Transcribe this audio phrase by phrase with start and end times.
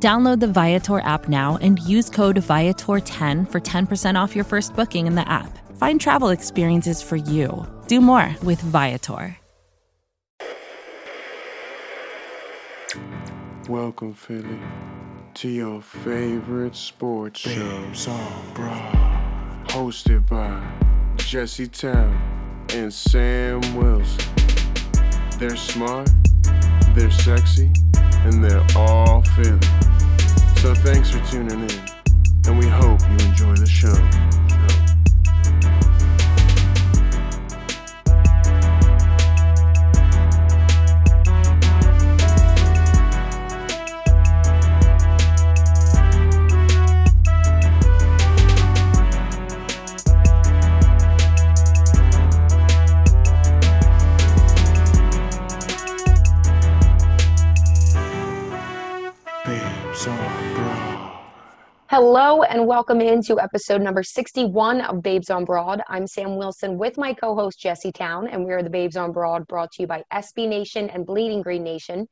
[0.00, 5.08] Download the Viator app now and use code Viator10 for 10% off your first booking
[5.08, 5.58] in the app.
[5.76, 7.66] Find travel experiences for you.
[7.88, 9.36] Do more with Viator.
[13.68, 14.60] Welcome, Philly,
[15.34, 20.62] to your favorite sports show, on Broad, hosted by
[21.16, 24.24] Jesse Town and Sam Wilson.
[25.38, 26.08] They're smart,
[26.94, 27.70] they're sexy,
[28.24, 29.60] and they're all Philly.
[30.60, 31.80] So thanks for tuning in,
[32.46, 33.94] and we hope you enjoy the show.
[62.10, 65.82] Hello and welcome into episode number 61 of Babes on Broad.
[65.88, 69.12] I'm Sam Wilson with my co host Jesse Town, and we are the Babes on
[69.12, 72.08] Broad brought to you by SB Nation and Bleeding Green Nation.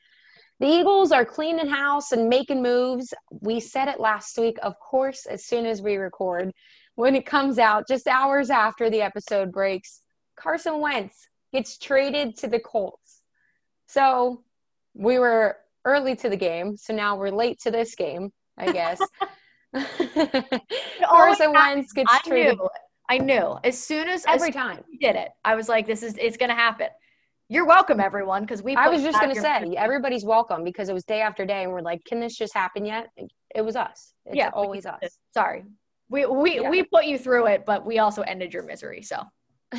[0.61, 3.15] The Eagles are cleaning house and making moves.
[3.41, 6.53] We said it last week, of course, as soon as we record.
[6.97, 10.03] When it comes out, just hours after the episode breaks,
[10.39, 13.23] Carson Wentz gets traded to the Colts.
[13.87, 14.45] So
[14.93, 19.01] we were early to the game, so now we're late to this game, I guess.
[19.75, 22.69] Carson Wentz gets I knew.
[23.09, 23.57] I knew.
[23.63, 24.85] As soon as every as time.
[24.91, 26.89] we did it, I was like, "This is it's to happen."
[27.49, 28.75] You're welcome, everyone, because we.
[28.75, 31.81] I was just your- say, everybody's welcome because it was day after day, and we're
[31.81, 33.09] like, can this just happen yet?
[33.55, 34.15] It was us.
[34.25, 34.99] It's Yeah, always us.
[35.33, 35.65] Sorry,
[36.09, 36.71] we we Yeah.
[36.71, 39.03] we put you through it, but we also ended your misery.
[39.03, 39.23] So,
[39.73, 39.79] so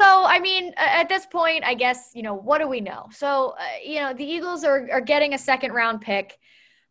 [0.00, 3.08] I mean, at this point, I guess you know what do we know?
[3.10, 6.38] So, uh, you know, the Eagles are are getting a second round pick.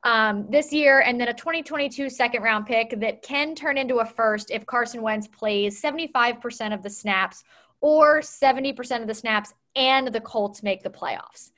[0.03, 4.05] Um, this year, and then a 2022 second round pick that can turn into a
[4.05, 7.43] first if Carson Wentz plays 75% of the snaps
[7.81, 11.51] or 70% of the snaps and the Colts make the playoffs.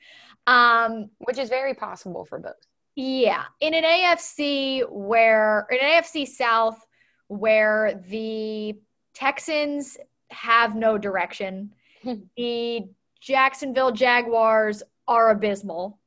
[0.46, 2.66] Um, Which is very possible for both.
[2.96, 6.84] yeah, in an AFC where in an AFC South
[7.28, 8.78] where the
[9.14, 9.96] Texans
[10.30, 11.72] have no direction,
[12.36, 12.82] the
[13.20, 15.98] Jacksonville Jaguars are abysmal,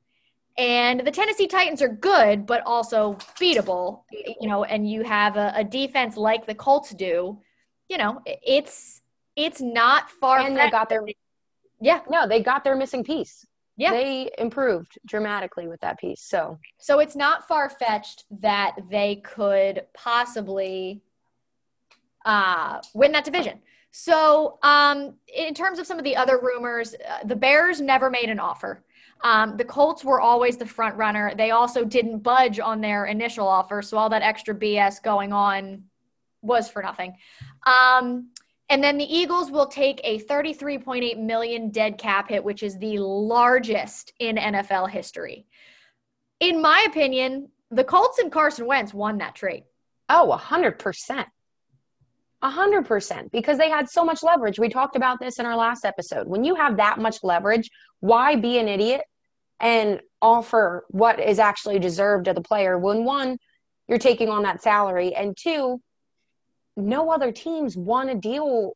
[0.57, 4.03] and the Tennessee Titans are good but also beatable.
[4.11, 7.39] You know, and you have a, a defense like the Colts do.
[7.89, 9.01] You know, it's
[9.35, 10.39] it's not far.
[10.39, 11.03] And they got their
[11.79, 13.45] yeah, no, they got their missing piece.
[13.77, 13.91] yeah.
[13.91, 16.21] They improved dramatically with that piece.
[16.21, 21.03] So So it's not far fetched that they could possibly
[22.25, 23.61] uh, win that division.
[23.91, 28.29] So, um, in terms of some of the other rumors, uh, the Bears never made
[28.29, 28.83] an offer.
[29.21, 31.33] Um, the Colts were always the front runner.
[31.35, 35.83] They also didn't budge on their initial offer, so all that extra BS going on
[36.41, 37.15] was for nothing.
[37.65, 38.29] Um,
[38.69, 42.99] and then the Eagles will take a 33.8 million dead cap hit, which is the
[42.99, 45.47] largest in NFL history
[46.39, 49.63] in my opinion, the Colts and Carson Wentz won that trade.
[50.09, 51.27] oh, a hundred percent.
[52.41, 53.31] A hundred percent.
[53.31, 54.59] Because they had so much leverage.
[54.59, 56.27] We talked about this in our last episode.
[56.27, 59.01] When you have that much leverage, why be an idiot
[59.59, 63.37] and offer what is actually deserved of the player when one,
[63.87, 65.81] you're taking on that salary, and two,
[66.75, 68.73] no other teams want to deal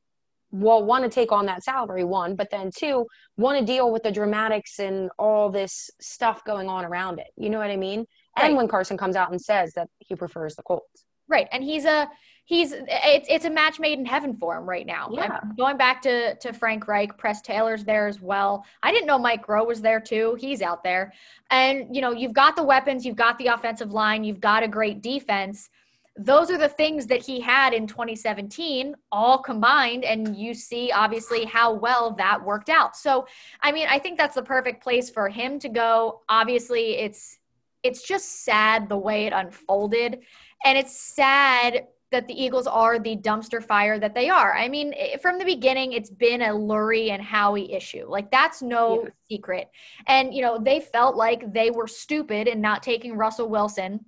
[0.53, 3.05] well want to take on that salary one but then two
[3.38, 7.49] want to deal with the dramatics and all this stuff going on around it you
[7.49, 8.05] know what i mean
[8.35, 11.85] and when carson comes out and says that he prefers the colts Right, and he's
[11.85, 12.09] a
[12.51, 15.09] he's it's it's a match made in heaven for him right now.
[15.09, 15.40] Yeah.
[15.41, 18.66] I'm going back to to Frank Reich, Press Taylor's there as well.
[18.84, 20.35] I didn't know Mike Groh was there too.
[20.37, 21.14] He's out there,
[21.49, 24.67] and you know you've got the weapons, you've got the offensive line, you've got a
[24.67, 25.70] great defense.
[26.17, 31.46] Those are the things that he had in 2017, all combined, and you see obviously
[31.46, 32.97] how well that worked out.
[32.97, 33.28] So,
[33.61, 36.20] I mean, I think that's the perfect place for him to go.
[36.28, 37.40] Obviously, it's
[37.81, 40.20] it's just sad the way it unfolded.
[40.64, 44.53] And it's sad that the Eagles are the dumpster fire that they are.
[44.53, 48.05] I mean, from the beginning, it's been a Lurie and Howie issue.
[48.08, 49.09] Like, that's no Yeah.
[49.29, 49.69] secret.
[50.08, 54.05] And, you know, they felt like they were stupid in not taking Russell Wilson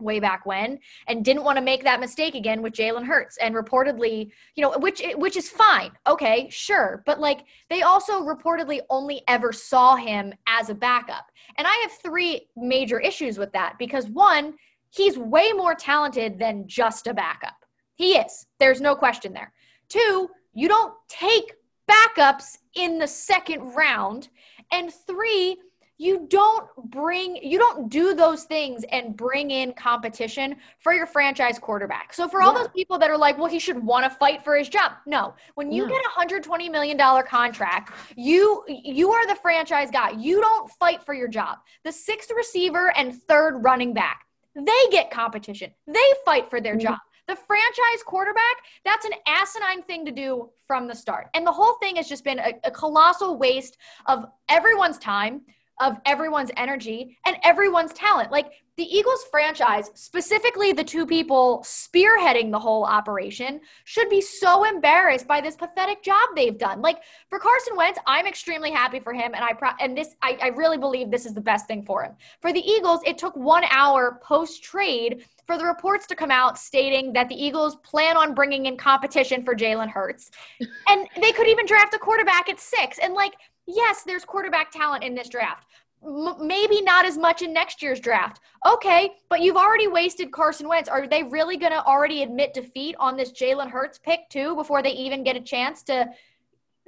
[0.00, 3.54] way back when and didn't want to make that mistake again with Jalen Hurts and
[3.54, 5.90] reportedly, you know, which which is fine.
[6.06, 11.26] Okay, sure, but like they also reportedly only ever saw him as a backup.
[11.56, 14.54] And I have three major issues with that because one,
[14.90, 17.64] he's way more talented than just a backup.
[17.94, 18.46] He is.
[18.58, 19.52] There's no question there.
[19.88, 21.52] Two, you don't take
[21.88, 24.28] backups in the second round.
[24.70, 25.56] And three,
[26.00, 31.58] you don't bring you don't do those things and bring in competition for your franchise
[31.58, 32.60] quarterback so for all yeah.
[32.60, 35.34] those people that are like well he should want to fight for his job no
[35.56, 35.88] when you yeah.
[35.88, 41.02] get a 120 million dollar contract you you are the franchise guy you don't fight
[41.02, 44.27] for your job the sixth receiver and third running back
[44.58, 46.88] they get competition they fight for their mm-hmm.
[46.88, 51.28] job the franchise quarterback, that's an asinine thing to do from the start.
[51.34, 53.76] And the whole thing has just been a, a colossal waste
[54.06, 55.42] of everyone's time,
[55.80, 58.30] of everyone's energy and everyone's talent.
[58.30, 64.64] Like the Eagles franchise, specifically the two people spearheading the whole operation, should be so
[64.64, 66.80] embarrassed by this pathetic job they've done.
[66.80, 66.98] Like
[67.28, 70.48] for Carson Wentz, I'm extremely happy for him, and I pro- and this I, I
[70.48, 72.14] really believe this is the best thing for him.
[72.40, 76.56] For the Eagles, it took one hour post trade for the reports to come out
[76.56, 80.30] stating that the Eagles plan on bringing in competition for Jalen Hurts,
[80.88, 83.34] and they could even draft a quarterback at six, and like
[83.68, 85.66] yes, there's quarterback talent in this draft.
[86.04, 88.40] M- maybe not as much in next year's draft.
[88.66, 90.88] Okay, but you've already wasted Carson Wentz.
[90.88, 94.82] Are they really going to already admit defeat on this Jalen Hurts pick too before
[94.82, 96.08] they even get a chance to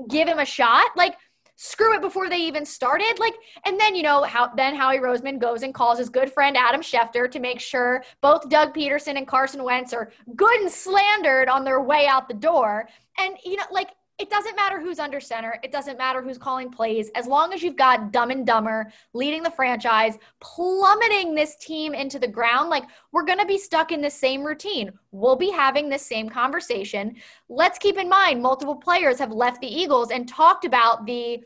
[0.08, 0.90] give him a shot?
[0.96, 1.16] Like,
[1.62, 3.18] screw it before they even started.
[3.18, 3.34] Like,
[3.66, 6.80] and then you know how then Howie Roseman goes and calls his good friend Adam
[6.80, 11.62] Schefter to make sure both Doug Pederson and Carson Wentz are good and slandered on
[11.62, 12.88] their way out the door.
[13.18, 15.58] And you know, like it doesn't matter who's under center.
[15.62, 17.10] It doesn't matter who's calling plays.
[17.14, 22.18] As long as you've got Dumb and Dumber leading the franchise, plummeting this team into
[22.18, 24.92] the ground, like we're going to be stuck in the same routine.
[25.10, 27.16] We'll be having this same conversation.
[27.48, 31.40] Let's keep in mind, multiple players have left the Eagles and talked about the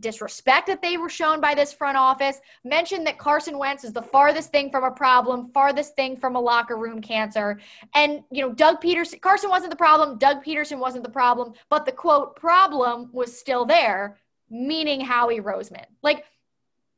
[0.00, 4.02] disrespect that they were shown by this front office, mentioned that Carson Wentz is the
[4.02, 7.60] farthest thing from a problem, farthest thing from a locker room cancer.
[7.94, 11.84] And, you know, Doug Pederson, Carson wasn't the problem, Doug Pederson wasn't the problem, but
[11.84, 14.18] the quote problem was still there,
[14.48, 15.86] meaning Howie Roseman.
[16.02, 16.24] Like,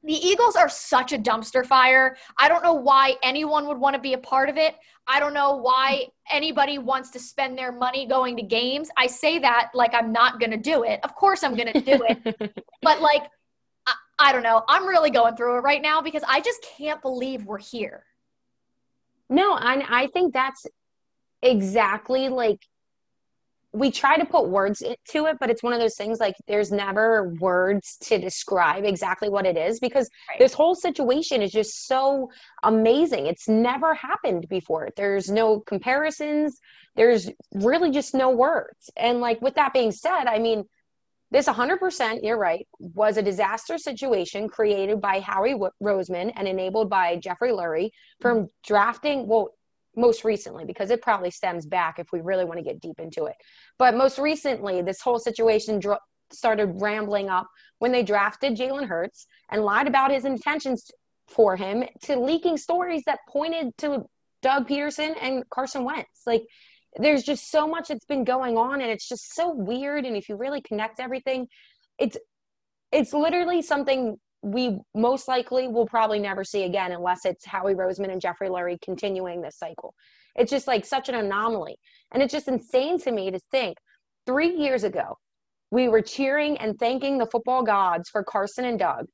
[0.05, 2.17] the Eagles are such a dumpster fire.
[2.37, 4.75] I don't know why anyone would want to be a part of it.
[5.07, 8.89] I don't know why anybody wants to spend their money going to games.
[8.97, 11.01] I say that like I'm not going to do it.
[11.05, 12.55] Of course I'm going to do it.
[12.83, 13.23] but like
[13.87, 14.65] I, I don't know.
[14.69, 18.05] I'm really going through it right now because I just can't believe we're here.
[19.29, 20.67] No, I I think that's
[21.43, 22.61] exactly like
[23.75, 26.71] we try to put words to it, but it's one of those things like there's
[26.71, 30.39] never words to describe exactly what it is because right.
[30.39, 32.31] this whole situation is just so
[32.63, 33.27] amazing.
[33.27, 34.91] It's never happened before.
[34.97, 36.59] There's no comparisons.
[36.97, 38.91] There's really just no words.
[38.97, 40.65] And like with that being said, I mean,
[41.31, 47.17] this 100%, you're right, was a disaster situation created by Howie Roseman and enabled by
[47.17, 47.89] Jeffrey Lurie
[48.21, 48.47] from mm-hmm.
[48.67, 49.55] drafting, well,
[49.97, 53.27] most recently because it probably stems back if we really want to get deep into
[53.27, 53.37] it.
[53.79, 55.81] But most recently, this whole situation
[56.33, 57.47] started rambling up
[57.79, 60.91] when they drafted Jalen Hurts and lied about his intentions
[61.29, 64.05] for him to leaking stories that pointed to
[64.41, 66.23] Doug Pederson and Carson Wentz.
[66.27, 66.43] Like,
[66.97, 70.05] there's just so much that's been going on, and it's just so weird.
[70.05, 71.49] And if you really connect everything,
[71.99, 72.17] it's
[72.91, 78.11] it's literally something we most likely will probably never see again unless it's Howie Roseman
[78.11, 79.95] and Jeffrey Lurie continuing this cycle.
[80.35, 81.77] It's just like such an anomaly.
[82.13, 83.79] And it's just insane to me to think
[84.27, 85.17] three years ago,
[85.71, 89.07] we were cheering and thanking the football gods for Carson and Doug.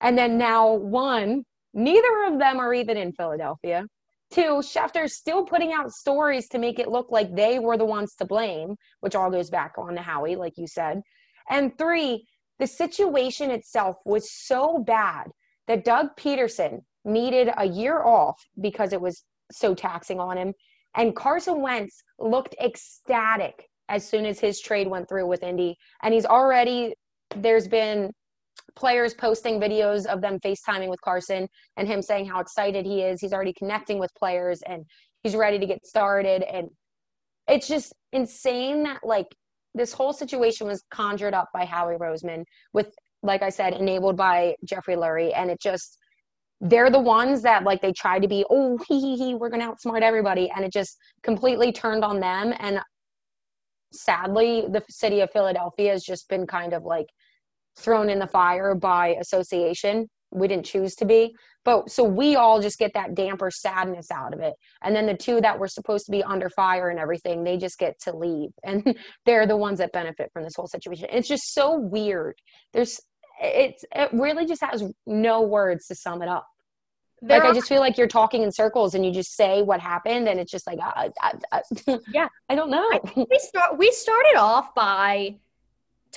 [0.00, 3.84] And then now, one, neither of them are even in Philadelphia.
[4.30, 8.14] Two, Schefter's still putting out stories to make it look like they were the ones
[8.16, 11.00] to blame, which all goes back on to Howie, like you said.
[11.48, 12.26] And three,
[12.58, 15.28] the situation itself was so bad
[15.66, 20.52] that Doug Pederson needed a year off because it was so taxing on him.
[20.96, 25.76] And Carson Wentz looked ecstatic as soon as his trade went through with Indy.
[26.02, 26.94] And he's already,
[27.36, 28.12] there's been
[28.76, 33.20] players posting videos of them FaceTiming with Carson and him saying how excited he is.
[33.20, 34.84] He's already connecting with players and
[35.22, 36.42] he's ready to get started.
[36.42, 36.68] And
[37.48, 39.26] it's just insane that, like,
[39.78, 44.54] this whole situation was conjured up by Howie Roseman with, like I said, enabled by
[44.64, 45.32] Jeffrey Lurie.
[45.34, 45.98] And it just,
[46.60, 49.60] they're the ones that like they tried to be, oh, he, he, he, we're going
[49.60, 50.50] to outsmart everybody.
[50.54, 52.52] And it just completely turned on them.
[52.58, 52.80] And
[53.92, 57.06] sadly, the city of Philadelphia has just been kind of like
[57.78, 61.34] thrown in the fire by association we didn't choose to be.
[61.64, 64.54] But so we all just get that damper sadness out of it.
[64.82, 67.78] And then the two that were supposed to be under fire and everything, they just
[67.78, 68.50] get to leave.
[68.64, 71.08] And they're the ones that benefit from this whole situation.
[71.10, 72.36] It's just so weird.
[72.72, 73.00] There's
[73.40, 76.46] it's it really just has no words to sum it up.
[77.20, 79.62] There like are, I just feel like you're talking in circles and you just say
[79.62, 82.88] what happened and it's just like uh, uh, uh, yeah I don't know.
[82.92, 85.36] I we start we started off by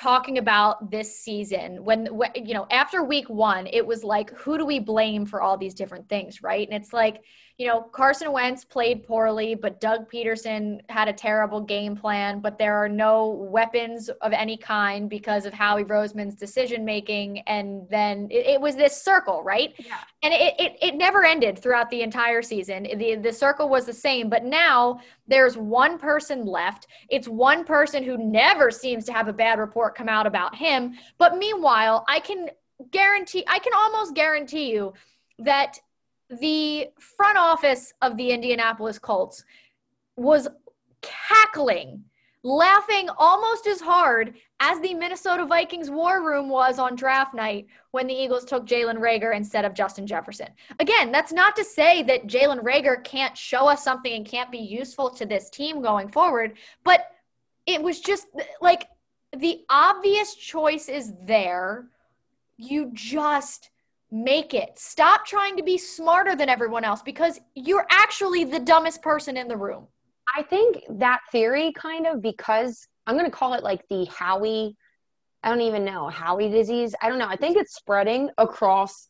[0.01, 4.65] talking about this season when, you know after week 1 it was like who do
[4.65, 7.23] we blame for all these different things right and it's like
[7.61, 12.57] you know, Carson Wentz played poorly, but Doug Pederson had a terrible game plan, but
[12.57, 17.41] there are no weapons of any kind because of Howie Roseman's decision making.
[17.41, 19.75] And then it, it, was this circle, right?
[19.77, 19.97] Yeah.
[20.23, 22.83] And it, it, it never ended throughout the entire season.
[22.83, 26.85] The, the circle was the same, but now there's one person left.
[27.09, 30.93] It's one person who never seems to have a bad report come out about him.
[31.17, 32.49] But meanwhile, I can
[32.91, 34.93] guarantee, I can almost guarantee you
[35.39, 35.79] that
[36.29, 39.43] the front office of the Indianapolis Colts
[40.15, 40.47] was
[41.01, 42.03] cackling,
[42.43, 48.07] laughing almost as hard as the Minnesota Vikings war room was on draft night when
[48.07, 50.47] the Eagles took Jalen Reagor instead of Justin Jefferson.
[50.79, 54.57] Again, that's not to say that Jalen Reagor can't show us something and can't be
[54.57, 57.07] useful to this team going forward, but
[57.67, 58.27] it was just
[58.61, 58.87] like
[59.37, 61.85] the obvious choice is there.
[62.57, 63.69] You just
[64.11, 64.77] make it.
[64.77, 69.47] Stop trying to be smarter than everyone else because you're actually the dumbest person in
[69.47, 69.87] the room.
[70.35, 74.75] I think that theory kind of because I'm going to call it like the Howie,
[75.43, 76.95] I don't even know, Howie disease.
[77.01, 77.27] I don't know.
[77.27, 79.09] I think it's spreading across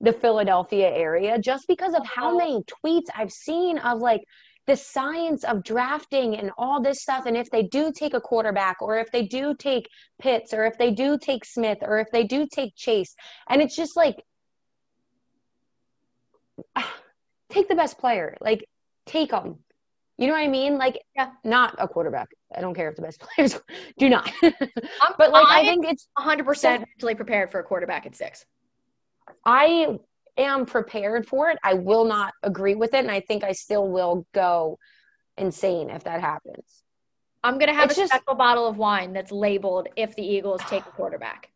[0.00, 2.38] the Philadelphia area just because of how uh-huh.
[2.38, 4.22] many tweets I've seen of like
[4.66, 7.26] the science of drafting and all this stuff.
[7.26, 9.88] And if they do take a quarterback, or if they do take
[10.20, 13.14] Pitts, or if they do take Smith, or if they do take Chase,
[13.48, 14.22] and it's just like
[17.50, 18.36] take the best player.
[18.40, 18.64] Like,
[19.06, 19.58] take them.
[20.20, 20.76] You know what I mean?
[20.76, 21.30] Like, yeah.
[21.44, 22.28] not a quarterback.
[22.54, 23.58] I don't care if the best players
[23.98, 24.30] do not.
[24.42, 28.44] but like, I, I think it's 100% mentally prepared for a quarterback at six.
[29.46, 29.98] I
[30.36, 31.58] am prepared for it.
[31.64, 34.78] I will not agree with it, and I think I still will go
[35.38, 36.82] insane if that happens.
[37.42, 40.60] I'm gonna have it's a just, special bottle of wine that's labeled "If the Eagles
[40.68, 41.48] take a quarterback."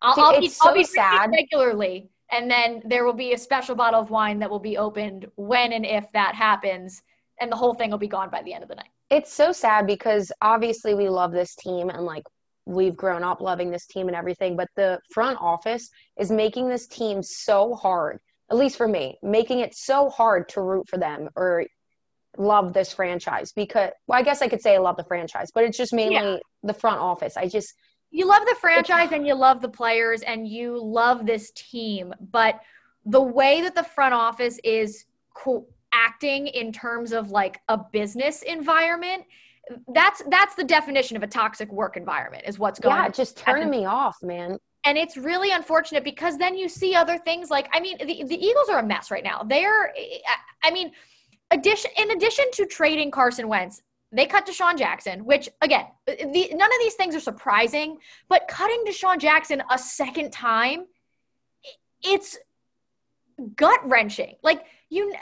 [0.00, 3.76] I'll, I'll be, so I'll be sad regularly and then there will be a special
[3.76, 7.02] bottle of wine that will be opened when and if that happens
[7.40, 9.52] and the whole thing will be gone by the end of the night it's so
[9.52, 12.24] sad because obviously we love this team and like
[12.64, 16.86] we've grown up loving this team and everything but the front office is making this
[16.86, 18.18] team so hard
[18.50, 21.64] at least for me making it so hard to root for them or
[22.38, 25.64] love this franchise because well i guess i could say i love the franchise but
[25.64, 26.36] it's just mainly yeah.
[26.62, 27.74] the front office i just
[28.12, 32.60] you love the franchise and you love the players and you love this team, but
[33.06, 38.42] the way that the front office is co- acting in terms of like a business
[38.42, 39.24] environment
[39.94, 43.04] that's that's the definition of a toxic work environment is what's going on.
[43.04, 47.16] yeah just turning me off man and it's really unfortunate because then you see other
[47.18, 49.92] things like i mean the, the eagles are a mess right now they're
[50.64, 50.90] i mean
[51.52, 53.82] addition in addition to trading carson wentz
[54.12, 58.84] they cut DeSean Jackson, which again, the, none of these things are surprising, but cutting
[58.86, 60.84] DeSean Jackson a second time,
[62.02, 62.36] it's
[63.56, 64.36] gut wrenching.
[64.42, 65.12] Like you,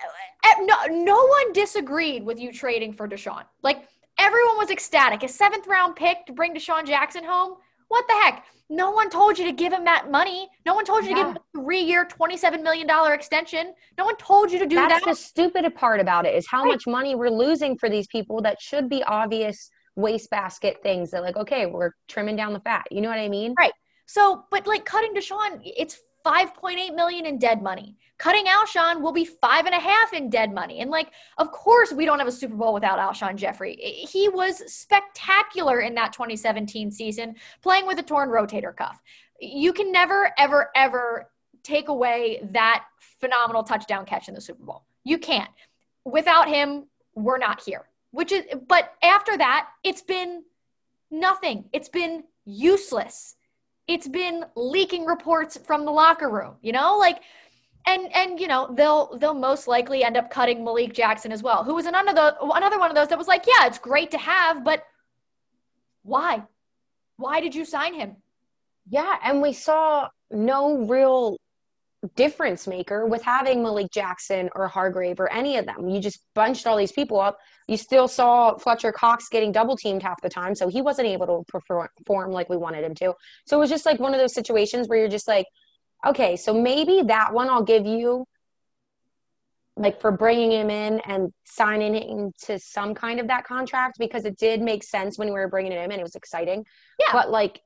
[0.45, 3.45] eh, no, no one disagreed with you trading for DeSean.
[3.63, 3.87] Like
[4.19, 5.23] everyone was ecstatic.
[5.23, 7.55] A seventh round pick to bring DeSean Jackson home.
[7.89, 8.45] What the heck?
[8.69, 10.49] No one told you to give him that money.
[10.65, 11.17] No one told you yeah.
[11.17, 13.75] to give him a three-year, twenty-seven million dollar extension.
[13.99, 15.03] No one told you to do That's that.
[15.05, 16.69] That's the stupid part about it is how right.
[16.69, 21.11] much money we're losing for these people that should be obvious wastebasket things.
[21.11, 22.87] That like, okay, we're trimming down the fat.
[22.91, 23.55] You know what I mean?
[23.59, 23.73] Right.
[24.07, 27.97] So, but like cutting DeSean, it's 5.8 million in dead money.
[28.19, 30.81] Cutting Alshon will be five and a half in dead money.
[30.81, 33.77] And like, of course, we don't have a Super Bowl without Alshon Jeffery.
[33.77, 39.01] He was spectacular in that 2017 season, playing with a torn rotator cuff.
[39.41, 41.31] You can never, ever, ever
[41.63, 42.85] take away that
[43.21, 44.85] phenomenal touchdown catch in the Super Bowl.
[45.05, 45.51] You can't.
[46.05, 47.89] Without him, we're not here.
[48.11, 50.43] Which is, but after that, it's been
[51.11, 51.71] nothing.
[51.73, 53.37] It's been useless
[53.91, 57.23] it's been leaking reports from the locker room, you know, like
[57.87, 61.65] and and you know they'll they'll most likely end up cutting Malik Jackson as well,
[61.65, 64.63] who was another another one of those that was like, yeah, it's great to have,
[64.63, 64.85] but
[66.05, 66.45] why?
[67.17, 68.17] Why did you sign him?
[68.89, 71.37] Yeah, and we saw no real
[72.17, 75.89] difference maker with having Malik Jackson or Hargrave or any of them.
[75.89, 77.39] You just bunched all these people up.
[77.69, 81.27] You still saw Fletcher Cox getting double teamed half the time, so he wasn't able
[81.27, 83.15] to perform like we wanted him to.
[83.47, 85.47] So it was just like one of those situations where you're just like,
[86.07, 88.25] okay, so maybe that one I'll give you,
[89.77, 94.25] like for bringing him in and signing him to some kind of that contract because
[94.25, 95.93] it did make sense when we were bringing him in.
[95.93, 96.65] And it was exciting.
[96.99, 97.13] Yeah.
[97.13, 97.61] But like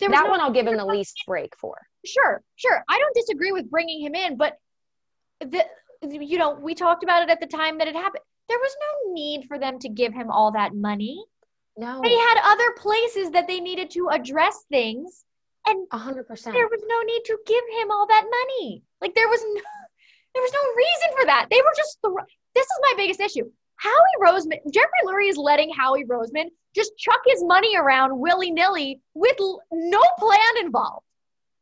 [0.00, 1.76] But there was that no- one, I'll give him the least break for.
[2.04, 2.84] Sure, sure.
[2.88, 4.56] I don't disagree with bringing him in, but
[5.40, 5.64] the
[6.02, 8.24] you know we talked about it at the time that it happened.
[8.48, 11.24] There was no need for them to give him all that money.
[11.76, 15.24] No, They had other places that they needed to address things,
[15.66, 16.54] and hundred percent.
[16.54, 18.82] there was no need to give him all that money.
[19.00, 19.60] Like there was no,
[20.34, 21.46] there was no reason for that.
[21.50, 21.98] They were just
[22.54, 23.50] this is my biggest issue.
[23.80, 29.00] Howie Roseman, Jeffrey Lurie is letting Howie Roseman just chuck his money around willy nilly
[29.14, 31.06] with l- no plan involved.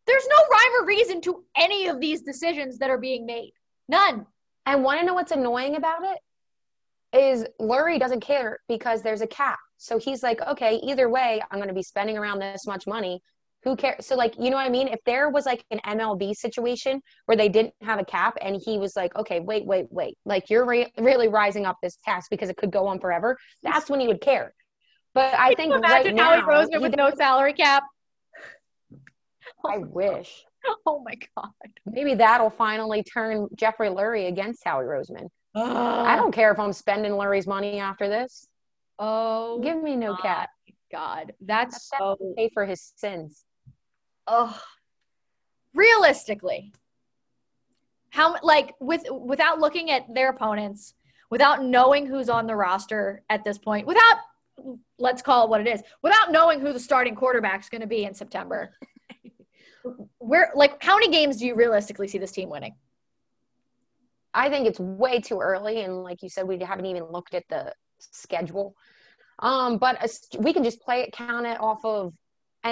[0.04, 3.52] There's no rhyme or reason to any of these decisions that are being made.
[3.88, 4.26] None.
[4.66, 7.16] And want to know what's annoying about it?
[7.16, 9.58] Is Lurie doesn't care because there's a cap.
[9.76, 13.22] So he's like, okay, either way, I'm going to be spending around this much money.
[13.64, 14.06] Who cares?
[14.06, 14.88] So, like, you know what I mean?
[14.88, 18.78] If there was like an MLB situation where they didn't have a cap and he
[18.78, 22.48] was like, okay, wait, wait, wait, like you're re- really rising up this tax because
[22.48, 24.54] it could go on forever, that's when he would care.
[25.14, 27.82] But I think imagine right Howie now, Roseman with no salary cap.
[29.68, 30.44] I wish.
[30.86, 31.50] Oh my god.
[31.86, 35.28] Maybe that'll finally turn Jeffrey Lurie against Howie Roseman.
[35.54, 38.46] I don't care if I'm spending Lurie's money after this.
[38.98, 40.50] Oh, Give me no my cap.
[40.90, 42.34] God, that's Let so.
[42.36, 43.44] Pay for his sins.
[44.30, 44.60] Oh,
[45.74, 46.72] realistically,
[48.10, 50.92] how like with without looking at their opponents,
[51.30, 54.18] without knowing who's on the roster at this point, without
[54.98, 57.86] let's call it what it is, without knowing who the starting quarterback is going to
[57.86, 58.74] be in September.
[60.18, 62.74] Where like how many games do you realistically see this team winning?
[64.34, 67.44] I think it's way too early, and like you said, we haven't even looked at
[67.48, 68.76] the schedule.
[69.38, 72.12] Um, but as- we can just play it, count it off of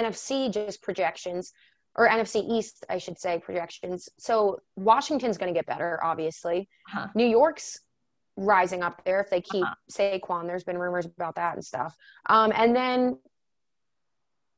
[0.03, 1.51] NFC just projections,
[1.95, 4.09] or NFC East, I should say, projections.
[4.17, 6.69] So Washington's going to get better, obviously.
[6.93, 7.07] Uh-huh.
[7.15, 7.79] New York's
[8.35, 9.75] rising up there if they keep Uh-huh.
[9.91, 10.45] Saquon.
[10.47, 11.95] There's been rumors about that and stuff.
[12.27, 13.17] Um, and then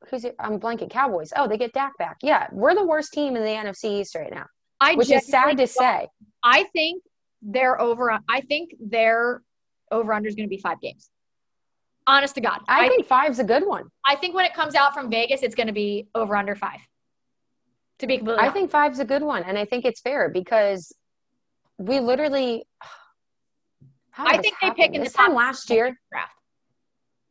[0.09, 0.35] who's it?
[0.39, 0.89] I'm blanking.
[0.89, 1.31] Cowboys.
[1.35, 2.17] Oh, they get Dak back.
[2.21, 4.45] Yeah, we're the worst team in the NFC East right now,
[4.79, 6.07] I which is sad to say.
[6.43, 7.03] I think
[7.41, 8.19] they're over.
[8.27, 9.41] I think their
[9.91, 11.09] over under is going to be five games.
[12.09, 13.83] Honest to God, I, think five's a good one.
[14.03, 16.79] I think when it comes out from Vegas, it's going to be over under five.
[17.99, 18.55] To be completely I honest.
[18.55, 20.91] think five's a good one, and I think it's fair because
[21.77, 22.65] we literally.
[24.17, 24.83] I think they happen?
[24.83, 25.99] pick in this the time last year.
[26.11, 26.33] draft.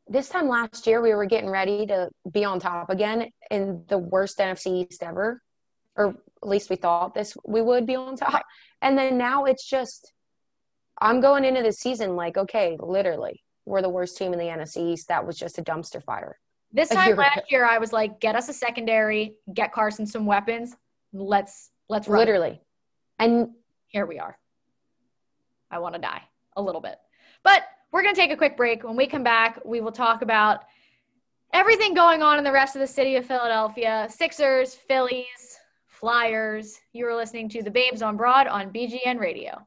[0.07, 3.99] This time last year, we were getting ready to be on top again in the
[3.99, 5.43] worst NFC East ever,
[5.97, 8.45] or at least we thought this we would be on top.
[8.81, 10.13] And then now it's just,
[11.01, 14.93] I'm going into the season like, okay, literally, we're the worst team in the NFC
[14.93, 15.09] East.
[15.09, 16.39] That was just a dumpster fire.
[16.73, 17.23] This time year ago.
[17.23, 20.75] last year, I was like, get us a secondary, get Carson some weapons.
[21.13, 22.21] Let's let's run.
[22.21, 22.61] Literally,
[23.19, 23.51] and
[23.89, 24.39] Here we are.
[25.71, 26.23] I want to die
[26.57, 26.97] a little bit,
[27.43, 28.85] but we're gonna take a quick break.
[28.85, 30.65] When we come back, we will talk about
[31.53, 36.79] everything going on in the rest of the city of Philadelphia: Sixers, Phillies, Flyers.
[36.93, 39.67] You are listening to the Babes on Broad on BGN Radio.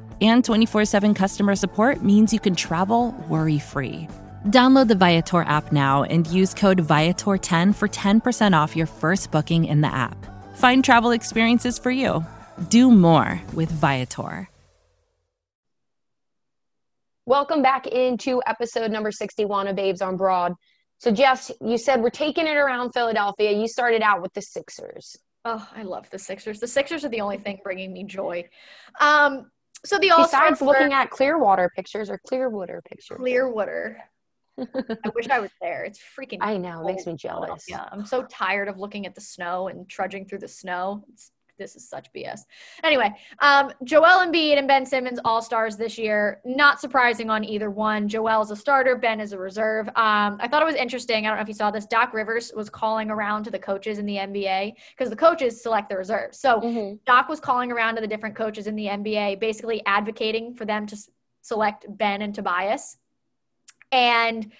[0.21, 4.07] And 24 7 customer support means you can travel worry free.
[4.47, 9.65] Download the Viator app now and use code Viator10 for 10% off your first booking
[9.65, 10.17] in the app.
[10.55, 12.25] Find travel experiences for you.
[12.69, 14.47] Do more with Viator.
[17.27, 20.53] Welcome back into episode number 61 of Babes on Broad.
[20.97, 23.51] So, Jess, you said we're taking it around Philadelphia.
[23.51, 25.17] You started out with the Sixers.
[25.45, 26.59] Oh, I love the Sixers.
[26.59, 28.49] The Sixers are the only thing bringing me joy.
[28.99, 29.50] Um,
[29.85, 33.17] so the All Besides looking at Clearwater pictures or Clearwater pictures.
[33.17, 34.01] Clearwater.
[34.59, 35.83] I wish I was there.
[35.83, 36.37] It's freaking.
[36.41, 37.65] I know, it makes me jealous.
[37.67, 41.03] Yeah, I'm so tired of looking at the snow and trudging through the snow.
[41.11, 41.31] It's
[41.61, 42.41] this is such BS.
[42.83, 46.41] Anyway, um, Joel Embiid and Ben Simmons all stars this year.
[46.43, 48.07] Not surprising on either one.
[48.07, 49.87] Joel is a starter, Ben is a reserve.
[49.89, 51.25] Um, I thought it was interesting.
[51.25, 51.85] I don't know if you saw this.
[51.85, 55.89] Doc Rivers was calling around to the coaches in the NBA because the coaches select
[55.89, 56.39] the reserves.
[56.39, 56.95] So mm-hmm.
[57.05, 60.85] Doc was calling around to the different coaches in the NBA, basically advocating for them
[60.87, 60.97] to
[61.41, 62.97] select Ben and Tobias.
[63.91, 64.51] And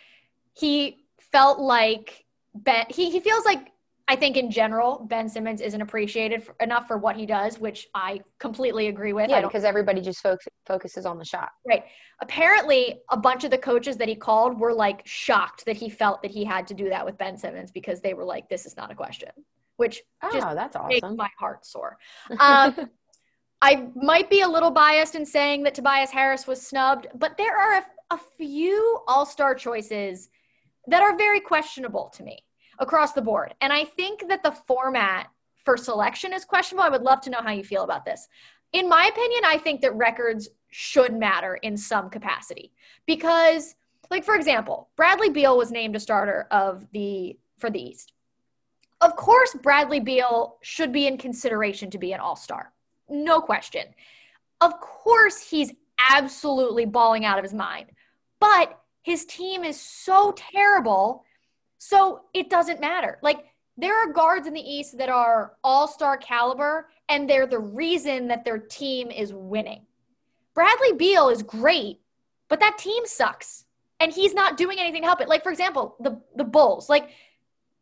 [0.53, 3.70] he felt like Ben, he, he feels like
[4.11, 7.87] I think in general, Ben Simmons isn't appreciated for, enough for what he does, which
[7.95, 9.29] I completely agree with.
[9.29, 11.51] Yeah, because everybody just fo- focuses on the shot.
[11.65, 11.85] Right.
[12.21, 16.21] Apparently, a bunch of the coaches that he called were like shocked that he felt
[16.23, 18.75] that he had to do that with Ben Simmons because they were like, "This is
[18.75, 19.29] not a question,"
[19.77, 20.89] which oh, just that's awesome.
[20.89, 21.97] makes my heart soar.
[22.37, 22.89] Um,
[23.61, 27.57] I might be a little biased in saying that Tobias Harris was snubbed, but there
[27.57, 30.27] are a, a few All Star choices
[30.87, 32.43] that are very questionable to me
[32.81, 33.53] across the board.
[33.61, 35.27] And I think that the format
[35.63, 36.83] for selection is questionable.
[36.83, 38.27] I would love to know how you feel about this.
[38.73, 42.73] In my opinion, I think that records should matter in some capacity
[43.05, 43.75] because
[44.11, 48.11] like for example, Bradley Beal was named a starter of the for the East.
[48.99, 52.71] Of course, Bradley Beal should be in consideration to be an all-star.
[53.09, 53.85] No question.
[54.59, 55.71] Of course, he's
[56.11, 57.87] absolutely balling out of his mind.
[58.39, 61.23] But his team is so terrible
[61.83, 63.17] so it doesn't matter.
[63.23, 67.57] Like there are guards in the East that are all star caliber, and they're the
[67.57, 69.87] reason that their team is winning.
[70.53, 71.99] Bradley Beal is great,
[72.49, 73.65] but that team sucks.
[73.99, 75.27] And he's not doing anything to help it.
[75.27, 76.87] Like, for example, the, the Bulls.
[76.87, 77.09] Like,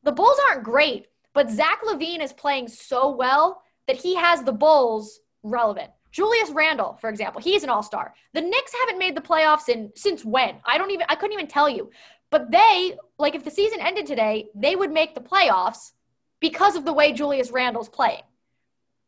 [0.03, 4.53] the Bulls aren't great, but Zach LaVine is playing so well that he has the
[4.53, 5.91] Bulls relevant.
[6.11, 8.13] Julius Randle, for example, he's an all-star.
[8.33, 10.55] The Knicks haven't made the playoffs in since when?
[10.65, 11.91] I don't even I couldn't even tell you.
[12.31, 15.91] But they, like, if the season ended today, they would make the playoffs
[16.39, 18.21] because of the way Julius Randle's playing.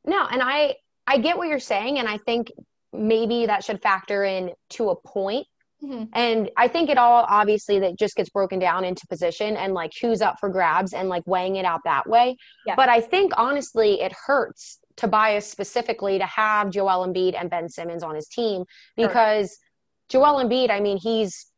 [0.05, 0.75] No, and I
[1.07, 2.51] I get what you're saying, and I think
[2.93, 5.47] maybe that should factor in to a point.
[5.84, 6.05] Mm-hmm.
[6.13, 9.93] And I think it all obviously that just gets broken down into position and like
[9.99, 12.38] who's up for grabs and like weighing it out that way.
[12.67, 12.75] Yeah.
[12.75, 18.03] But I think honestly, it hurts Tobias specifically to have Joel Embiid and Ben Simmons
[18.03, 19.57] on his team because
[20.12, 20.21] sure.
[20.21, 21.50] Joel Embiid, I mean, he's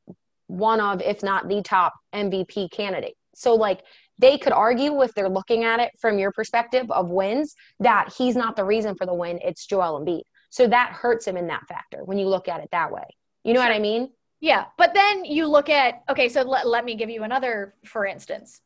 [0.54, 3.16] one of, if not the top MVP candidate.
[3.36, 3.82] So, like,
[4.20, 8.36] they could argue if they're looking at it from your perspective of wins that he's
[8.36, 10.22] not the reason for the win, it's Joel Embiid.
[10.50, 13.04] So that hurts him in that factor when you look at it that way.
[13.44, 13.70] You know sure.
[13.70, 14.12] what I mean?
[14.40, 14.66] Yeah.
[14.78, 18.62] But then you look at, okay, so let, let me give you another, for instance.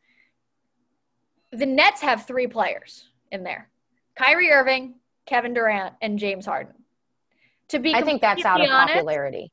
[1.51, 3.69] The Nets have three players in there
[4.15, 4.95] Kyrie Irving,
[5.25, 6.73] Kevin Durant, and James Harden.
[7.69, 9.51] To be I think that's out of honest, popularity.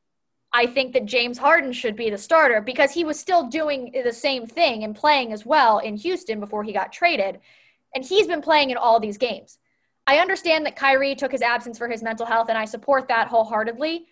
[0.57, 4.13] I think that James Harden should be the starter because he was still doing the
[4.13, 7.41] same thing and playing as well in Houston before he got traded.
[7.93, 9.59] And he's been playing in all these games.
[10.07, 13.27] I understand that Kyrie took his absence for his mental health, and I support that
[13.27, 14.07] wholeheartedly.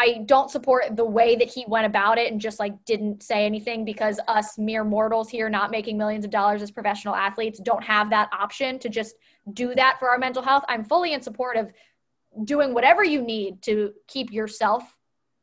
[0.00, 3.44] I don't support the way that he went about it and just like didn't say
[3.44, 7.82] anything because us mere mortals here, not making millions of dollars as professional athletes, don't
[7.82, 9.16] have that option to just
[9.52, 10.62] do that for our mental health.
[10.68, 11.72] I'm fully in support of
[12.44, 14.94] doing whatever you need to keep yourself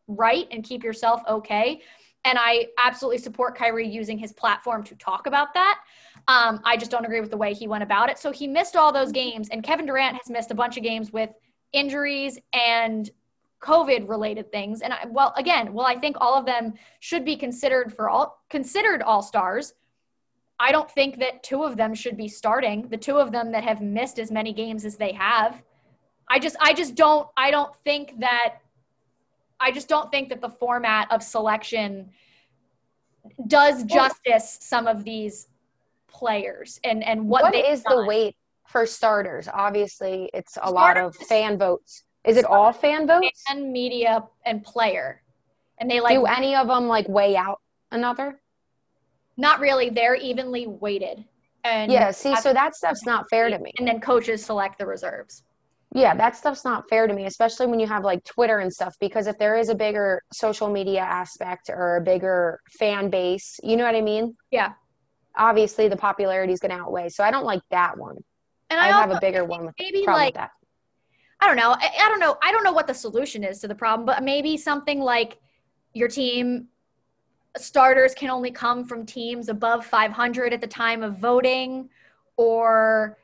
[0.08, 1.82] right and keep yourself okay.
[2.24, 5.80] And I absolutely support Kyrie using his platform to talk about that.
[6.28, 8.18] Um, I just don't agree with the way he went about it.
[8.18, 11.14] So he missed all those games, and Kevin Durant has missed a bunch of games
[11.14, 11.30] with
[11.72, 13.10] injuries and
[13.62, 14.82] COVID related things.
[14.82, 18.44] And I, well, again, well, I think all of them should be considered for all
[18.50, 19.74] considered all stars.
[20.60, 22.88] I don't think that two of them should be starting.
[22.88, 25.62] The two of them that have missed as many games as they have.
[26.30, 28.56] I just I just don't I don't think that
[29.60, 32.10] I just don't think that the format of selection
[33.48, 35.48] does justice some of these
[36.08, 37.98] players and and what, what is done.
[37.98, 38.36] the weight
[38.68, 39.48] for starters?
[39.52, 42.04] Obviously it's a starters, lot of fan votes.
[42.24, 43.44] Is it all fan votes?
[43.50, 45.22] and media and player.
[45.78, 48.40] And they like do any of them like weigh out another?
[49.38, 49.90] Not really.
[49.90, 51.26] They're evenly weighted.
[51.64, 53.72] And yeah see so that stuff's not fair to me.
[53.80, 55.44] and then coaches select the reserves
[55.96, 58.96] yeah that stuff's not fair to me especially when you have like twitter and stuff
[59.00, 63.78] because if there is a bigger social media aspect or a bigger fan base you
[63.78, 64.36] know what i mean?
[64.52, 64.74] Yeah.
[65.38, 68.18] Obviously the popularity is going to outweigh so i don't like that one.
[68.70, 70.52] And i, I have a bigger one with maybe like that.
[71.40, 73.68] i don't know I, I don't know i don't know what the solution is to
[73.68, 75.40] the problem but maybe something like
[75.94, 76.68] your team
[77.58, 81.90] starters can only come from teams above 500 at the time of voting
[82.38, 83.18] or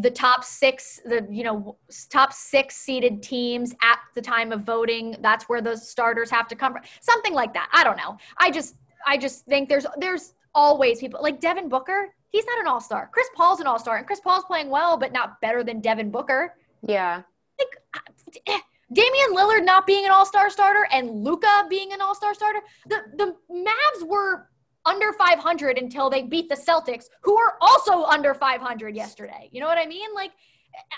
[0.00, 1.76] the top six the you know
[2.10, 6.54] top six seeded teams at the time of voting that's where those starters have to
[6.54, 10.34] come from something like that i don't know i just i just think there's there's
[10.54, 13.08] always people like devin booker He's not an all star.
[13.12, 16.10] Chris Paul's an all star, and Chris Paul's playing well, but not better than Devin
[16.10, 16.54] Booker.
[16.86, 17.22] Yeah.
[17.58, 18.58] Like, eh,
[18.92, 22.60] Damian Lillard not being an all star starter and Luka being an all star starter.
[22.86, 24.48] The the Mavs were
[24.84, 29.48] under 500 until they beat the Celtics, who are also under 500 yesterday.
[29.52, 30.08] You know what I mean?
[30.14, 30.32] Like,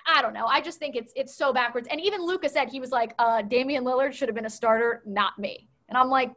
[0.06, 0.46] I don't know.
[0.46, 1.88] I just think it's it's so backwards.
[1.90, 5.02] And even Luka said he was like, uh, Damian Lillard should have been a starter,
[5.06, 5.68] not me.
[5.88, 6.32] And I'm like,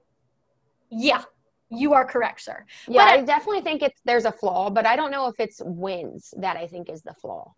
[0.89, 1.23] yeah,
[1.69, 2.65] you are correct, sir.
[2.87, 5.61] Yeah, But I definitely think it's there's a flaw, but I don't know if it's
[5.63, 7.53] wins that I think is the flaw.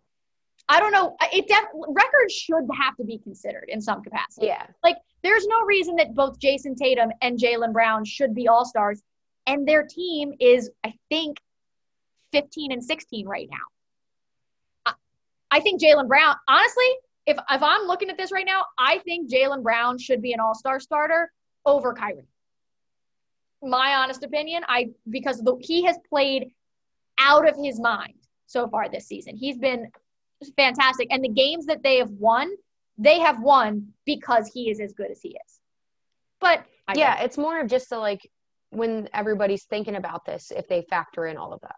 [0.68, 1.16] I don't know.
[1.32, 4.46] It def- records should have to be considered in some capacity.
[4.46, 4.66] Yeah.
[4.82, 9.00] Like, there's no reason that both Jayson Tatum and Jaylen Brown should be all stars,
[9.46, 11.38] and their team is, I think,
[12.32, 13.56] 15 and 16 right now.
[14.86, 14.92] I,
[15.50, 16.88] I think Jaylen Brown, honestly,
[17.26, 20.40] if if I'm looking at this right now, I think Jaylen Brown should be an
[20.40, 21.32] all star starter
[21.64, 22.28] over Kyrie.
[23.62, 26.50] My honest opinion, I because the, he has played
[27.18, 28.14] out of his mind
[28.46, 29.36] so far this season.
[29.36, 29.90] He's been
[30.56, 31.08] fantastic.
[31.10, 32.50] And the games that they have won,
[32.98, 35.60] they have won because he is as good as he is.
[36.40, 38.30] But I yeah, it's more of just the like
[38.76, 41.76] when everybody's thinking about this, if they factor in all of that.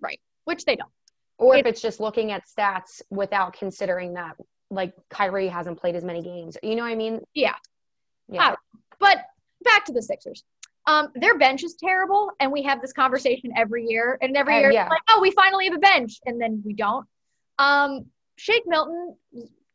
[0.00, 0.90] right, which they don't.
[1.38, 4.36] Or if it's just looking at stats without considering that
[4.70, 6.56] like Kyrie hasn't played as many games.
[6.62, 7.20] You know what I mean?
[7.34, 7.54] Yeah.
[8.28, 8.54] Yeah.
[8.98, 9.18] But
[9.64, 10.44] back to the Sixers.
[10.86, 14.18] Um, their bench is terrible, and we have this conversation every year.
[14.22, 14.82] And every Uh, year, yeah.
[14.84, 17.06] it's like, oh, we finally have a bench, and then we don't.
[17.58, 19.16] Um, Shake Milton,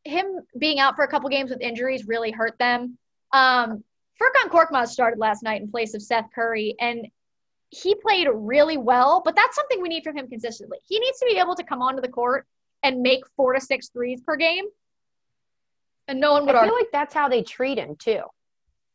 [0.03, 0.25] him
[0.57, 2.97] being out for a couple games with injuries really hurt them.
[3.31, 3.83] Um,
[4.21, 7.07] Furkan Korkmaz started last night in place of Seth Curry, and
[7.69, 9.21] he played really well.
[9.23, 10.77] But that's something we need from him consistently.
[10.85, 12.45] He needs to be able to come onto the court
[12.83, 14.65] and make four to six threes per game.
[16.07, 16.71] And no one would I argue.
[16.71, 18.21] feel like that's how they treat him too.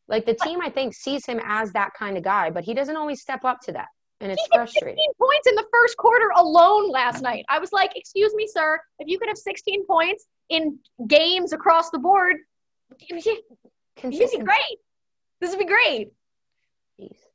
[0.07, 2.95] Like the team, I think, sees him as that kind of guy, but he doesn't
[2.95, 3.87] always step up to that,
[4.19, 4.97] and it's He frustrating.
[4.97, 7.45] 16 points in the first quarter alone last night.
[7.49, 11.91] I was like, excuse me, sir, if you could have 16 points in games across
[11.91, 12.37] the board,
[12.99, 14.79] you'd be great.
[15.41, 16.11] This would be great.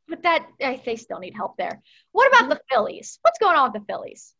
[0.08, 0.46] But that,
[0.84, 1.82] they still need help there.
[2.12, 3.18] What about the Phillies?
[3.22, 4.32] What's going on with the Phillies?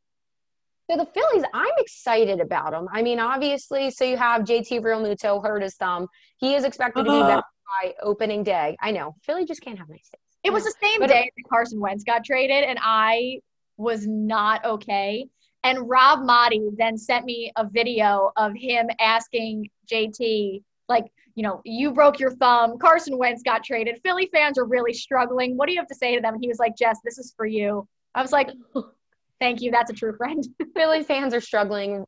[0.88, 2.86] So the Phillies, I'm excited about them.
[2.92, 6.06] I mean, obviously, so you have JT Realmuto hurt his thumb.
[6.36, 7.28] He is expected to be Uh-huh.
[7.40, 7.44] back
[7.82, 8.76] by opening day.
[8.80, 10.20] I know Philly just can't have nice days.
[10.44, 13.40] It was the same But- day that Carson Wentz got traded, and I
[13.76, 15.28] was not okay.
[15.64, 21.60] And Rob Maaddi then sent me a video of him asking JT, like, you know,
[21.64, 22.78] you broke your thumb.
[22.78, 24.00] Carson Wentz got traded.
[24.02, 25.56] Philly fans are really struggling.
[25.56, 26.34] What do you have to say to them?
[26.34, 27.86] And he was like, Jess, this is for you.
[28.14, 28.48] I was like,
[29.40, 29.70] thank you.
[29.70, 30.46] That's a true friend.
[30.74, 32.04] Philly fans are struggling,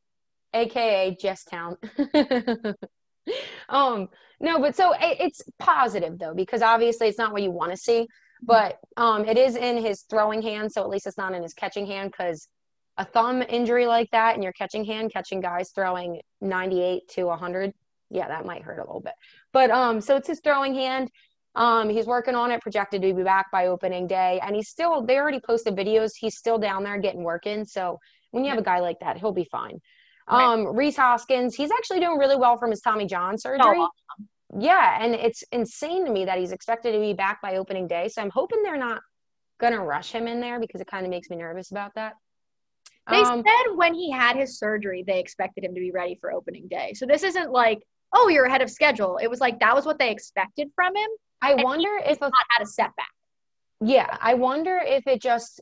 [0.54, 1.76] aka Jess Town.
[3.68, 4.08] um,
[4.40, 7.76] no, but so it, it's positive though because obviously it's not what you want to
[7.76, 8.06] see,
[8.42, 11.54] but um, it is in his throwing hand, so at least it's not in his
[11.54, 12.48] catching hand because
[12.96, 17.72] a thumb injury like that in your catching hand, catching guys throwing 98 to 100,
[18.10, 19.14] yeah, that might hurt a little bit.
[19.52, 21.10] But um, so it's his throwing hand.
[21.54, 25.02] Um, he's working on it, projected to be back by opening day, and he's still.
[25.02, 26.12] They already posted videos.
[26.16, 27.64] He's still down there getting working.
[27.64, 27.98] So
[28.30, 29.80] when you have a guy like that, he'll be fine.
[30.30, 30.44] Right.
[30.44, 33.78] Um, Rhys Hoskins, he's actually doing really well from his Tommy John surgery.
[33.80, 33.88] Oh,
[34.58, 38.08] Yeah, and it's insane to me that he's expected to be back by opening day.
[38.08, 39.00] So I'm hoping they're not
[39.58, 42.14] gonna rush him in there because it kind of makes me nervous about that.
[43.10, 46.30] They Um, said when he had his surgery, they expected him to be ready for
[46.32, 46.92] opening day.
[46.92, 49.18] So this isn't like, oh, you're ahead of schedule.
[49.18, 51.08] It was like that was what they expected from him.
[51.40, 53.10] I wonder if a had a setback.
[53.80, 55.60] Yeah, I wonder if it just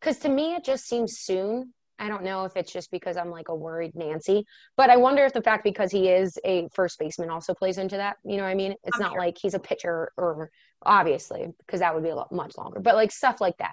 [0.00, 1.72] because to me it just seems soon.
[1.98, 5.24] I don't know if it's just because I'm like a worried Nancy, but I wonder
[5.24, 8.16] if the fact because he is a first baseman also plays into that.
[8.24, 8.74] You know what I mean?
[8.84, 9.20] It's I'm not sure.
[9.20, 10.50] like he's a pitcher or
[10.82, 13.72] obviously because that would be a lot much longer, but like stuff like that.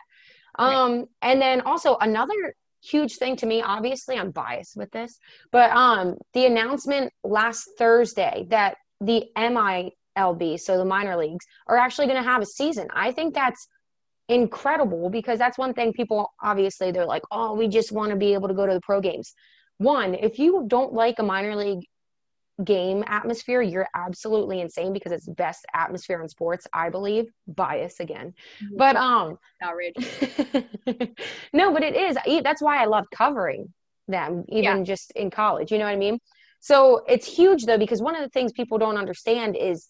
[0.59, 2.55] Um, and then also another
[2.89, 5.19] huge thing to me, obviously I'm biased with this,
[5.51, 12.07] but um, the announcement last Thursday that the MILB, so the minor leagues, are actually
[12.07, 12.87] going to have a season.
[12.93, 13.67] I think that's
[14.29, 18.33] incredible because that's one thing people obviously they're like, oh, we just want to be
[18.33, 19.33] able to go to the pro games.
[19.77, 21.85] One, if you don't like a minor league
[22.63, 27.25] game atmosphere, you're absolutely insane because it's best atmosphere in sports, I believe.
[27.47, 28.33] Bias again.
[28.75, 30.05] But um outrageous.
[31.53, 32.17] no, but it is.
[32.43, 33.73] That's why I love covering
[34.07, 35.71] them, even just in college.
[35.71, 36.19] You know what I mean?
[36.59, 39.87] So it's huge though, because one of the things people don't understand is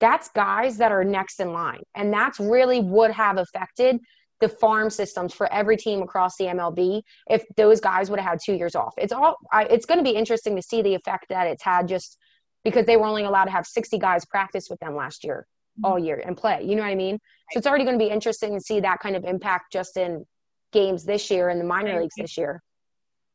[0.00, 1.82] that's guys that are next in line.
[1.94, 4.00] And that's really would have affected
[4.40, 8.38] the farm systems for every team across the MLB if those guys would have had
[8.44, 8.94] two years off.
[8.96, 11.88] It's all, I, it's going to be interesting to see the effect that it's had
[11.88, 12.18] just
[12.64, 15.46] because they were only allowed to have 60 guys practice with them last year,
[15.78, 15.84] mm-hmm.
[15.84, 16.62] all year and play.
[16.64, 17.18] You know what I mean?
[17.52, 20.24] So it's already going to be interesting to see that kind of impact just in
[20.72, 22.62] games this year in the minor leagues this year.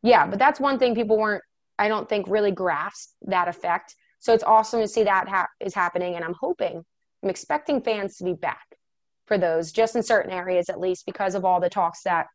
[0.01, 1.43] Yeah, but that's one thing people weren't,
[1.77, 3.95] I don't think, really grasped that effect.
[4.19, 6.15] So it's awesome to see that ha- is happening.
[6.15, 6.83] And I'm hoping,
[7.23, 8.65] I'm expecting fans to be back
[9.25, 12.27] for those, just in certain areas at least, because of all the talks that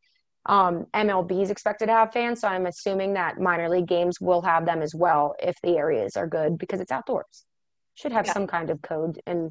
[0.46, 2.40] um, MLB is expected to have fans.
[2.40, 6.16] So I'm assuming that minor league games will have them as well if the areas
[6.16, 7.44] are good because it's outdoors.
[7.94, 8.32] Should have Yeah.
[8.32, 9.20] some kind of code.
[9.26, 9.50] And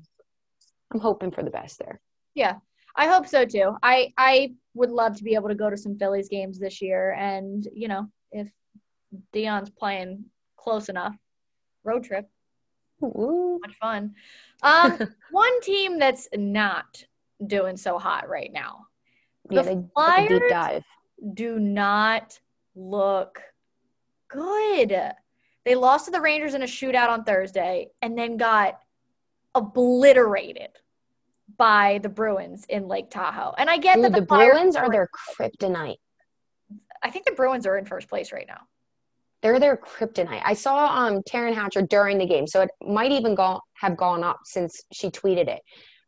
[0.92, 2.02] I'm hoping for the best there.
[2.34, 2.56] Yeah,
[2.96, 3.76] I hope so too.
[3.84, 7.12] I I would love to be able to go to some Phillies games this year,
[7.14, 8.50] and you know, if
[9.34, 10.26] Dion's playing
[10.58, 11.16] close enough,
[11.84, 12.28] road trip,
[13.04, 13.60] Ooh.
[13.62, 14.16] much fun.
[14.64, 14.98] Um,
[15.32, 17.04] one team that's not
[17.46, 18.86] doing so hot right now.
[19.50, 20.84] Yeah, The they deep Flyers dive.
[21.34, 22.40] do not
[22.76, 23.42] look
[24.28, 25.02] good.
[25.66, 28.80] They lost to the Rangers in a shootout on Thursday and then got
[29.56, 30.70] obliterated
[31.58, 33.54] by the Bruins in Lake Tahoe.
[33.58, 35.98] And I get Dude, that the, the, Flyers- Bruins are their kryptonite.
[37.02, 38.62] I think the Bruins are in first place right now.
[39.42, 40.42] They're their kryptonite.
[40.44, 44.22] I saw um Taryn Hatcher during the game, so it might even go have gone
[44.22, 45.62] up since she tweeted it.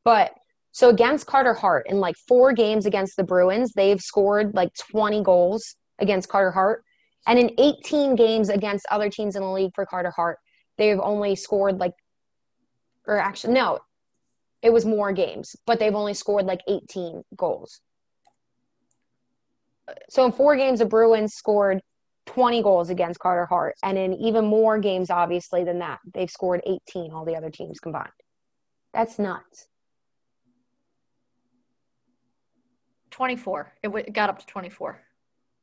[0.04, 0.32] But
[0.72, 5.22] so against Carter Hart in like four games against the Bruins, they've scored like 20
[5.24, 6.84] goals against Carter Hart.
[7.28, 10.40] And in 18 games against other teams in the league for Carter Hart,
[10.78, 11.94] they've only scored like
[13.08, 13.80] or actually no,
[14.62, 17.82] it was more games, but they've only scored like 18 goals.
[20.10, 21.82] So in four games, the Bruins scored
[22.28, 23.76] 20 goals against Carter Hart.
[23.84, 27.80] And in even more games, obviously, than that, they've scored 18, all the other teams
[27.80, 28.10] combined.
[28.94, 29.68] That's nuts.
[33.12, 33.74] 24.
[33.84, 35.00] It, w- it got up to 24.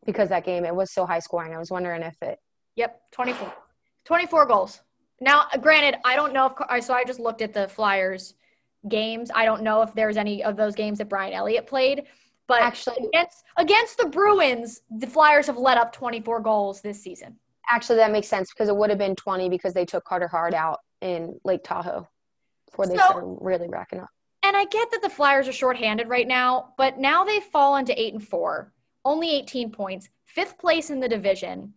[0.06, 1.54] Because that game, it was so high scoring.
[1.54, 2.38] I was wondering if it.
[2.76, 3.52] Yep, 24.
[4.04, 4.80] 24 goals.
[5.20, 8.34] Now, uh, granted, I don't know if I so I just looked at the Flyers
[8.88, 9.30] games.
[9.34, 12.04] I don't know if there's any of those games that Brian Elliott played,
[12.46, 17.37] but Actually, against against the Bruins, the Flyers have let up 24 goals this season.
[17.70, 20.54] actually, that makes sense because it would have been 20 because they took Carter Hart
[20.54, 22.08] out in Lake Tahoe
[22.70, 24.08] before they So- started really racking up.
[24.48, 28.00] And I get that the Flyers are shorthanded right now, but now they've fallen to
[28.00, 28.72] 8 and 4,
[29.04, 31.74] only 18 points, fifth place in the division.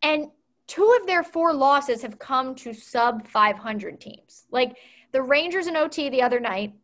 [0.00, 0.28] And
[0.68, 4.44] two of their four losses have come to sub 500 teams.
[4.52, 4.76] Like
[5.10, 6.74] the Rangers in OT the other night,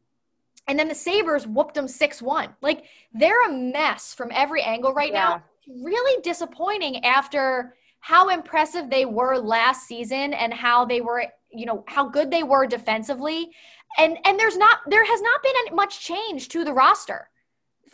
[0.67, 2.57] and then the Sabres whooped them 6 1.
[2.61, 5.45] Like they're a mess from every angle right now.
[5.69, 11.85] Really disappointing after how impressive they were last season and how they were, you know,
[11.87, 13.53] how good they were defensively.
[13.99, 17.29] And and there's not there has not been any, much change to the roster.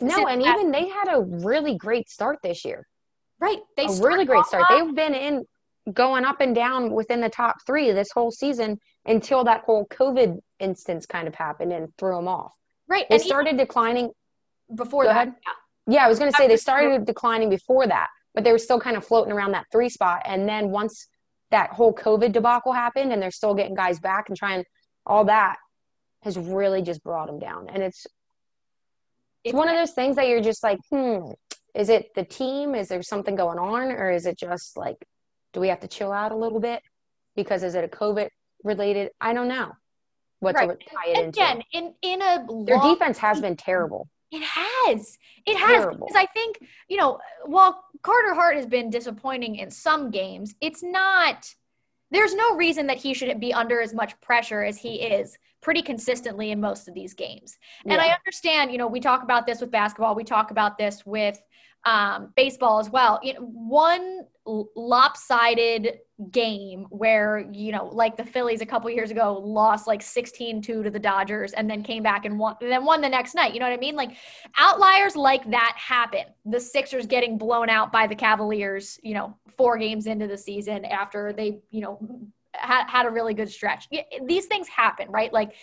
[0.01, 2.87] No, and that- even they had a really great start this year.
[3.39, 4.63] right, they a really great start.
[4.63, 4.85] hot.
[4.85, 5.45] They've been in
[5.93, 10.39] going up and down within the top three this whole season until that whole COVID
[10.59, 12.53] instance kind of happened and threw them off.
[12.87, 14.11] right, They and started declining.
[14.75, 15.27] before Go that.
[15.27, 15.35] ahead.
[15.87, 16.05] yeah.
[16.05, 18.95] I was going to say they started declining before that, but they were still kind
[18.95, 20.21] of floating around that three spot.
[20.25, 21.07] And then once
[21.51, 24.63] that whole COVID debacle happened and they're still getting guys back and trying
[25.05, 25.57] all that
[26.23, 27.69] has really just brought them down.
[27.69, 28.05] And it's
[29.43, 31.31] it's one of those things that you're just like, hmm,
[31.75, 32.75] is it the team?
[32.75, 33.91] Is there something going on?
[33.91, 34.95] Or is it just like,
[35.51, 36.81] do we have to chill out a little bit?
[37.35, 38.29] Because is it a COVID
[38.63, 39.11] related?
[39.19, 39.71] I don't know
[40.39, 40.69] what Right.
[40.69, 41.39] to tie it into.
[41.41, 44.07] Again, in in a Their long defense has been terrible.
[44.31, 45.17] It has.
[45.45, 46.07] It has Terrible.
[46.07, 46.57] because I think
[46.87, 51.53] you know while Carter Hart has been disappointing in some games, it's not.
[52.13, 55.81] There's no reason that he should be under as much pressure as he is pretty
[55.81, 57.57] consistently in most of these games.
[57.85, 61.05] And I understand, you know, we talk about this with basketball, we talk about this
[61.05, 61.41] with
[61.85, 63.19] um, baseball as well.
[63.23, 65.99] You know, one lopsided
[66.31, 70.83] game where, you know, like the Phillies a couple years ago lost like 16 2
[70.83, 73.53] to the Dodgers and then came back and won, and then won the next night.
[73.53, 73.95] You know what I mean?
[73.95, 74.17] Like
[74.57, 76.25] outliers like that happen.
[76.45, 80.85] The Sixers getting blown out by the Cavaliers, you know, four games into the season
[80.85, 81.99] after they, you know,
[82.53, 83.87] had, had a really good stretch.
[84.25, 85.31] These things happen, right?
[85.31, 85.53] Like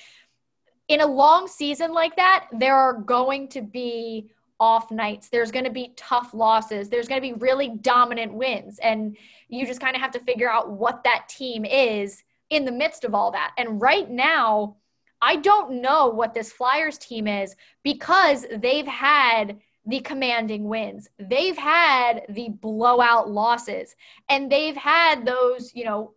[0.89, 5.29] in a long season like that, there are going to be off nights.
[5.29, 6.89] There's going to be tough losses.
[6.89, 8.79] There's going to be really dominant wins.
[8.79, 9.17] And
[9.49, 13.05] you just kind of have to figure out what that team is in the midst
[13.05, 13.53] of all that.
[13.57, 14.77] And right now,
[15.23, 21.09] I don't know what this Flyers team is because they've had the commanding wins.
[21.19, 23.97] They've had the blowout losses
[24.29, 26.15] and they've had those, you know,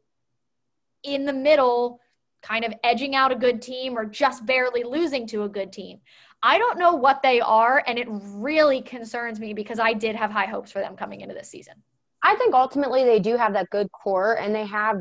[1.04, 2.00] in the middle
[2.42, 6.00] kind of edging out a good team or just barely losing to a good team.
[6.46, 10.30] I don't know what they are, and it really concerns me because I did have
[10.30, 11.76] high hopes for them coming into this season.
[12.22, 14.98] I think ultimately they do have that good core and they have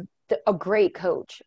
[0.47, 1.43] a great coach.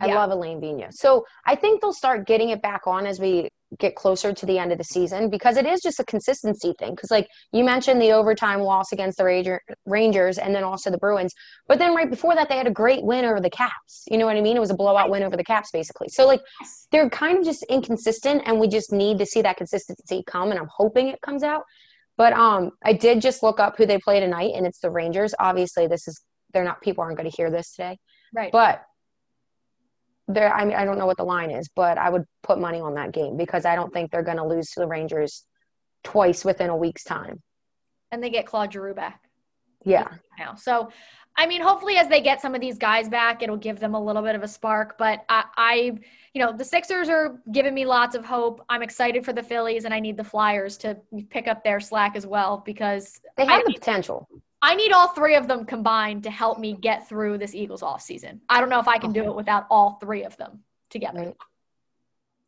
[0.00, 0.14] I Yeah.
[0.16, 0.94] love Alain Vigneault.
[0.94, 3.48] So I think they'll start getting it back on as we
[3.78, 6.90] get closer to the end of the season because it is just a consistency thing.
[6.90, 10.98] Because like you mentioned, the overtime loss against the Ranger, Rangers and then also the
[10.98, 11.32] Bruins,
[11.68, 14.04] but then right before that they had a great win over the Caps.
[14.10, 14.56] You know what I mean?
[14.56, 16.08] It was a blowout win over the Caps basically.
[16.08, 16.40] So like
[16.90, 20.50] they're kind of just inconsistent, and we just need to see that consistency come.
[20.50, 21.62] And I'm hoping it comes out.
[22.16, 25.34] But um, I did just look up who they play tonight, and it's the Rangers.
[25.38, 26.20] Obviously, this is
[26.52, 27.98] they're not people aren't going to hear this today,
[28.34, 28.50] Right.
[28.52, 28.82] but
[30.34, 30.52] there.
[30.52, 32.94] I mean, I don't know what the line is, but I would put money on
[32.94, 35.44] that game because I don't think they're going to lose to the Rangers
[36.04, 37.42] twice within a week's time.
[38.12, 39.22] and they get Claude Giroux back.
[39.84, 40.08] Yeah,
[40.38, 40.56] now.
[40.56, 40.90] So,
[41.36, 44.04] I mean, hopefully, as they get some of these guys back, it'll give them a
[44.04, 44.98] little bit of a spark.
[44.98, 45.74] But I, I,
[46.34, 48.62] you know, the Sixers are giving me lots of hope.
[48.68, 50.98] I'm excited for the Phillies, and I need the Flyers to
[51.30, 54.28] pick up their slack as well because they have I, the potential.
[54.62, 58.02] I need all three of them combined to help me get through this Eagles off
[58.02, 58.40] season.
[58.48, 61.20] I don't know if I can do it without all three of them together.
[61.20, 61.36] Right.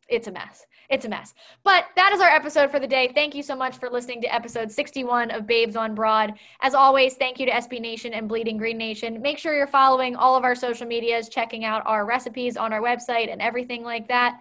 [0.09, 0.65] It's a mess.
[0.89, 1.33] It's a mess.
[1.63, 3.11] But that is our episode for the day.
[3.15, 6.33] Thank you so much for listening to episode 61 of Babes on Broad.
[6.61, 9.21] As always, thank you to SB Nation and Bleeding Green Nation.
[9.21, 12.81] Make sure you're following all of our social medias, checking out our recipes on our
[12.81, 14.39] website and everything like that.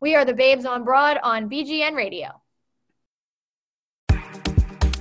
[0.00, 2.40] We are the Babes on Broad on BGN Radio.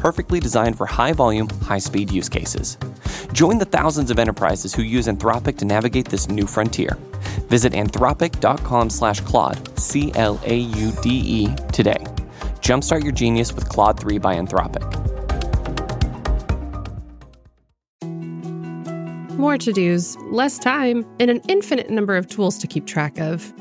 [0.00, 2.78] perfectly designed for high volume, high speed use cases.
[3.32, 6.96] Join the thousands of enterprises who use Anthropic to navigate this new frontier.
[7.48, 12.02] Visit anthropic.com slash Claude, C L A U D E, today.
[12.60, 14.86] Jumpstart your genius with Claude 3 by Anthropic.
[19.36, 23.52] More to dos, less time, and an infinite number of tools to keep track of.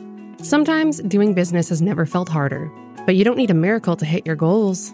[0.41, 2.71] Sometimes doing business has never felt harder,
[3.05, 4.93] but you don't need a miracle to hit your goals.